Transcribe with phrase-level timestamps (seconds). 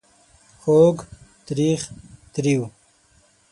[0.61, 0.95] خوږ..
[1.45, 1.81] تریخ...
[2.33, 2.63] تریو...